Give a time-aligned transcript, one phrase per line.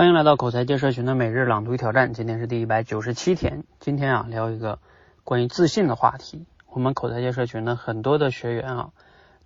[0.00, 3.64] 欢迎来到口才界社群的每日朗读挑战，今天是第一百九十七天。
[3.80, 4.78] 今天啊，聊一个
[5.24, 6.46] 关于自信的话题。
[6.70, 8.92] 我们口才界社群呢，很多的学员啊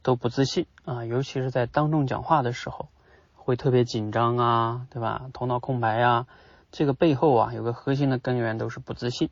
[0.03, 2.89] 都不自信啊，尤其是在当众讲话的时候，
[3.35, 5.23] 会特别紧张啊，对吧？
[5.33, 6.29] 头脑空白呀，
[6.71, 9.31] 这个背后啊有个核心的根源都是不自信。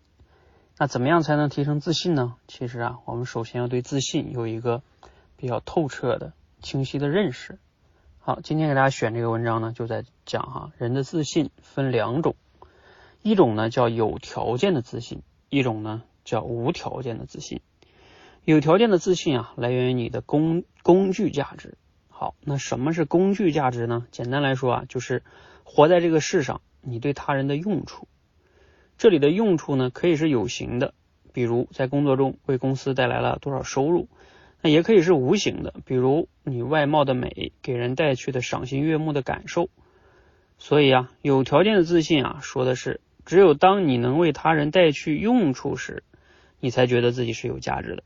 [0.76, 2.34] 那怎么样才能提升自信呢？
[2.48, 4.82] 其实啊，我们首先要对自信有一个
[5.36, 6.32] 比较透彻的、
[6.62, 7.60] 清晰的认识。
[8.24, 12.36] 好，今天给大家选这个文章呢，就在讲哈，人的自信分两种，
[13.20, 17.62] 一种呢叫有条件的自信，一种呢叫无条件的自信。
[18.44, 21.76] 有条件的自信啊，来源于你的工工具价值。
[22.08, 24.06] 好，那什么是工具价值呢？
[24.12, 25.24] 简单来说啊，就是
[25.64, 28.06] 活在这个世上，你对他人的用处。
[28.98, 30.94] 这里的用处呢，可以是有形的，
[31.32, 34.06] 比如在工作中为公司带来了多少收入。
[34.62, 39.68] 那也可以是无形的，比如你外貌的美给人带去的赏心悦目的感受。
[40.56, 46.04] 所以啊，有条件的自信啊，说的是只有当你能为他人带去用处时，
[46.60, 48.04] 你才觉得自己是有价值的，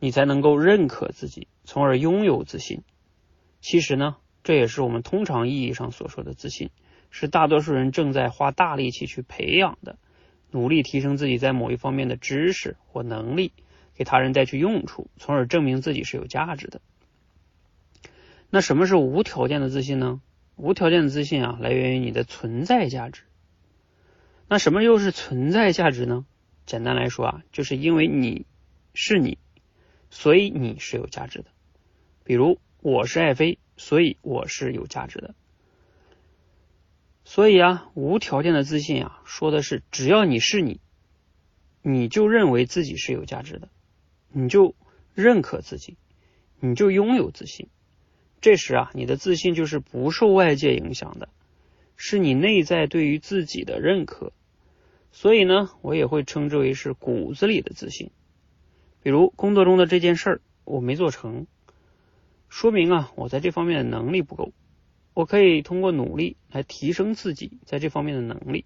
[0.00, 2.82] 你才能够认可自己，从而拥有自信。
[3.60, 6.70] 其实呢，这也是我们通常意义上所说的自信，
[7.10, 9.98] 是大多数人正在花大力气去培养的，
[10.50, 13.52] 努力提升自己在某一方面的知识或能力。
[13.94, 16.80] 给他人带去用处，从而证明自己是有价值的。
[18.48, 20.20] 那什么是无条件的自信呢？
[20.56, 23.22] 无条件的自信啊，来源于你的存在价值。
[24.48, 26.26] 那什么又是存在价值呢？
[26.66, 28.46] 简单来说啊，就是因为你
[28.92, 29.38] 是你，
[30.10, 31.46] 所以你是有价值的。
[32.24, 35.34] 比如我是爱妃，所以我是有价值的。
[37.24, 40.80] 所以啊，无条件的自信啊，说的是只要你是你，
[41.82, 43.68] 你就认为自己是有价值的。
[44.32, 44.74] 你就
[45.14, 45.96] 认可自己，
[46.60, 47.68] 你就拥有自信。
[48.40, 51.28] 这时啊，你的自信就是不受外界影响的，
[51.96, 54.32] 是你内在对于自己的认可。
[55.12, 58.10] 所以呢，我也会称之为是骨子里的自信。
[59.02, 61.46] 比如工作中的这件事儿我没做成，
[62.48, 64.52] 说明啊，我在这方面的能力不够。
[65.12, 68.64] 我可以通过努力来提升自己在这方面的能力，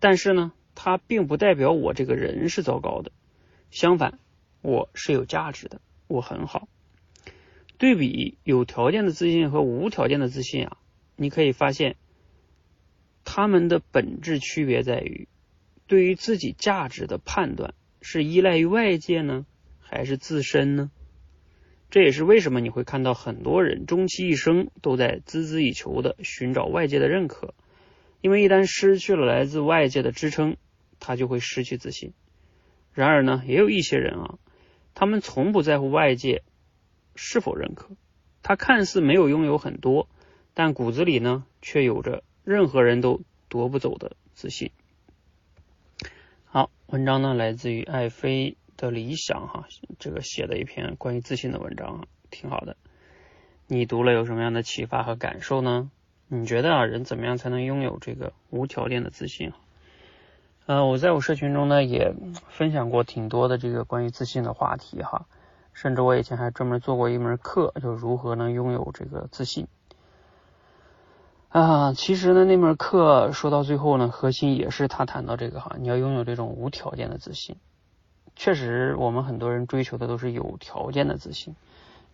[0.00, 3.12] 但是呢，它并不代表我这个人是糟糕的。
[3.70, 4.18] 相反。
[4.66, 6.66] 我是有价值的，我很好。
[7.78, 10.76] 对比有条件的自信和无条件的自信啊，
[11.14, 11.94] 你可以发现，
[13.22, 15.28] 他们的本质区别在于，
[15.86, 19.46] 对于自己价值的判断是依赖于外界呢，
[19.78, 20.90] 还是自身呢？
[21.88, 27.54] 这也是为什么你会看到很多人终其一生都在孜孜以求的寻找外界的认可，
[28.20, 30.56] 因为一旦失去了来自外界的支撑，
[30.98, 32.14] 他就会失去自信。
[32.92, 34.38] 然而呢，也有一些人啊。
[34.98, 36.42] 他们从不在乎外界
[37.14, 37.90] 是否认可，
[38.42, 40.08] 他看似没有拥有很多，
[40.54, 43.20] 但骨子里呢，却有着任何人都
[43.50, 44.70] 夺不走的自信。
[46.46, 49.68] 好，文章呢来自于爱妃的理想哈，
[49.98, 52.78] 这个写的一篇关于自信的文章啊，挺好的。
[53.66, 55.90] 你读了有什么样的启发和感受呢？
[56.28, 59.52] 你觉得啊，人怎么样才能拥有这个无条件的自信？
[60.68, 62.12] 嗯，我在我社群中呢也
[62.48, 65.26] 分享过挺多的这个关于自信的话题哈，
[65.72, 69.68] 甚至我以前还专门做过一门课，就如何能拥有这个自信
[71.50, 71.92] 啊。
[71.92, 77.54] 其实呢，那门课说到最后呢，核心也是他谈到这个哈，你要拥有这种无条件的自信。
[78.34, 81.54] 确实，我们很多人追求的都是有条件的自信，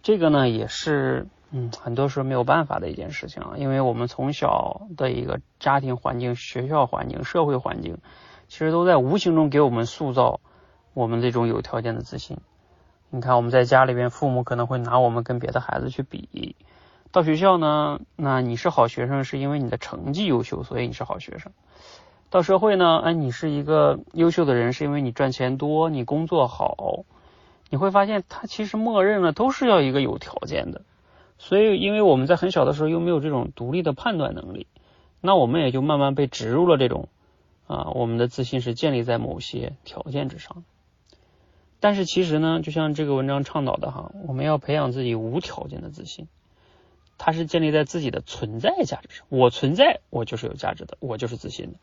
[0.03, 7.97] 这个呢也是嗯，很多时候没有办法的一件事情啊，因为我们从小的一个家庭环境、学校环境、社会环境。
[8.53, 10.41] 其实都在无形中给我们塑造
[10.93, 12.37] 我们这种有条件的自信。
[13.09, 16.55] 你看，我们在家里边，父母可能会拿我们跟别的孩子去比；
[17.13, 21.51] 到学校呢，那你是好学生，是因为你的成绩优秀，所以你是好学生；
[22.29, 27.07] 到社会呢，哎，你是一个优秀的人，是因为你赚钱多，你工作好。
[27.71, 30.83] 你会发现，他其实默认了都是要一个有条件的。
[31.39, 34.67] 所以，因为我们在很小的时候又没有这种独立的判断能力，
[35.23, 37.09] 那我们也就慢慢被植入了这种。
[37.67, 40.65] 啊，我们的自信是建立在某些条件之上，
[41.81, 46.29] 但是其实呢，就像这个文章倡导的哈，我们要培养自己无条件的自信，
[47.19, 49.27] 它是建立在自己的存在价值上。
[49.29, 51.79] 我存在，我就是有价值的，我就是自信的。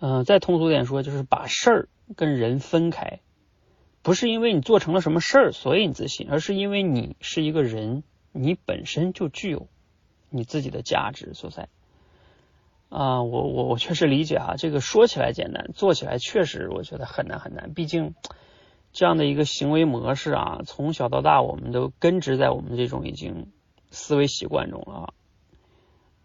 [0.00, 3.20] 嗯，再通俗点说，就是把事儿跟人分开，
[4.02, 8.02] 不是因为你做成了什么事儿所以你自信，而是因为你是一个人，
[8.32, 9.68] 你本身就具有
[10.30, 11.68] 你自己的价值所在。
[12.94, 17.74] 啊，我我我确实理解哈，这个说起来简单，做起来确实我觉得很难很难。
[17.74, 18.14] 毕竟
[18.92, 23.48] 这样的一个行为模式啊，从小到大我们都根植在我们这种已经
[23.90, 25.12] 思维习惯中了。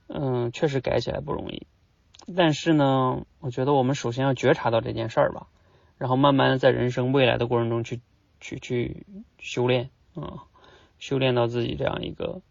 [0.05, 1.65] 嗯，确实改起来不容易。
[2.37, 5.47] 但是呢，我觉得我们首先要觉察到这件事儿吧，
[5.97, 7.99] 然后慢慢的在人生未来的过程中去
[8.39, 9.07] 去去
[9.39, 10.45] 修炼啊，
[10.99, 12.41] 修炼到自己这样一个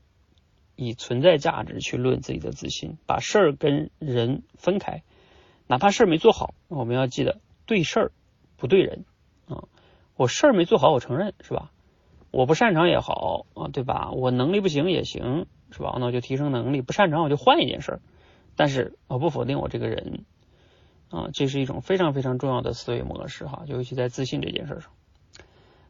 [0.81, 5.03] 以存在价值去论自己的自信，把事儿跟人分开，
[5.67, 8.13] 哪怕事儿没做好，我们要记得对事儿
[8.57, 9.05] 不对人
[9.49, 9.65] 啊。
[10.15, 11.73] 我事儿没做好，我承认是吧？
[12.31, 14.13] 我不擅长也好啊，对吧？
[14.13, 15.97] 我能力不行也行是吧？
[15.99, 18.01] 那我就提升能力，不擅长我就换一件事儿。
[18.55, 20.25] 但是我不否定我这个人
[21.11, 24.93] 啊，这是一种非常非常重要的思维模式哈，尤其在自信这件事上。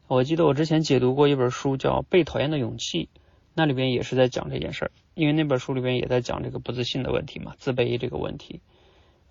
[0.07, 3.09] 我记得我之前解读过一本书叫《被讨厌的勇气》，
[3.53, 8.61] 那里边也是在讲这件事儿，因为那本书里边也在讲这个不自信的问题嘛，自卑这个问题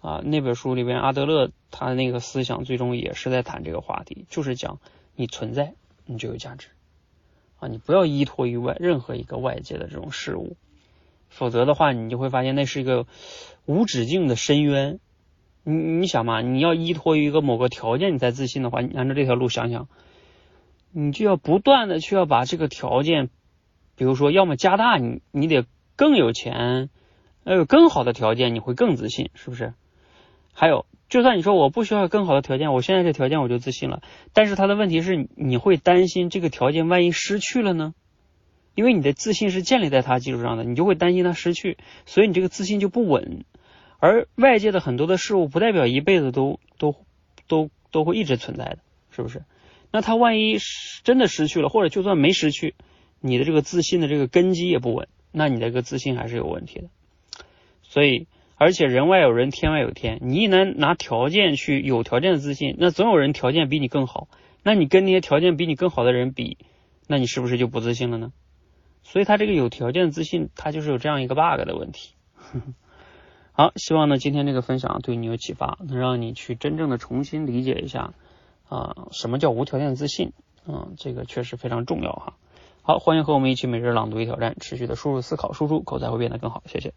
[0.01, 0.21] 啊。
[0.25, 4.81] 那本书里边阿德勒他那个思想最终也是在谈这个话题，就是讲
[5.17, 5.75] 你存在
[6.07, 6.69] 你就有价值
[7.59, 10.57] 啊，你不要依托于外任何一个外界的这种事物。
[11.31, 13.07] 否则的话，你就会发现那是一个
[13.67, 14.99] 无止境的深渊。
[15.63, 19.89] 你你想嘛，你要依托于一个某个条件，你才自信的话，你按照这条路想想，
[20.91, 23.29] 你就要不断的去要把这个条件，
[23.99, 25.67] 比如说要么加大，你你得
[25.97, 26.89] 更有钱，
[27.45, 29.75] 要有更好的条件，你会更自信，是不是？
[30.55, 34.01] 还有，就算你说我不需要更好的条件，我现在这条件我就自信了，
[34.33, 37.93] 但是他的问题是，你会担心这个条件万一失去了呢？
[38.77, 43.45] 因为你的自信是建立在它基础上的，你就会担心它失去，所以你这个自信就不稳。
[43.99, 46.95] 而外界的很多的事物不代表一辈子都都
[47.49, 48.79] 都都会一直存在的，
[49.11, 49.43] 是不是？
[49.91, 50.59] 那他万一
[51.03, 52.77] 真的失去了，或者就算没失去，
[53.21, 56.89] 你的这个自信的这个根基也不稳，那你这个自信还是有问题的。
[57.83, 58.27] 所以，
[58.57, 64.29] 而且人外有人，天外有天，你一能拿条件去有条件的自信，那总有人条件比你更好，
[64.63, 66.59] 那你跟那些条件比你更好的人比，
[67.07, 68.33] 那你是不是就不自信了呢？
[69.03, 72.13] 所以，他这个有条件的自信，他就是有这样一个 bug 的问题。
[73.53, 78.13] 好，希望呢今天这个分享对你有启发，能让你去真正的重新理解一下
[78.69, 80.33] 啊什么叫无条件自信。
[80.67, 82.37] 嗯，这个确实非常重要哈。
[82.89, 86.63] 好，欢迎和我们一起每日朗读一挑战，持续的输入思考输出，口才会变得更好。
[86.65, 86.95] 谢谢。